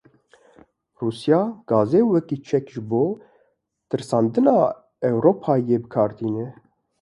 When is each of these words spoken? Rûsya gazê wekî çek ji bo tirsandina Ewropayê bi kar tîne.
Rûsya 0.99 1.39
gazê 1.69 2.01
wekî 2.11 2.37
çek 2.47 2.65
ji 2.73 2.81
bo 2.89 3.03
tirsandina 3.89 4.57
Ewropayê 5.09 5.77
bi 5.83 5.87
kar 5.93 6.11
tîne. 6.17 6.47